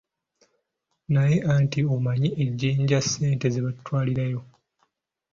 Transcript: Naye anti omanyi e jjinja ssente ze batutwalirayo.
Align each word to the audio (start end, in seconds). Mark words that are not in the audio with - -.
Naye 1.13 1.37
anti 1.53 1.79
omanyi 1.95 2.29
e 2.43 2.45
jjinja 2.53 2.99
ssente 3.05 3.45
ze 3.53 3.63
batutwalirayo. 3.65 4.39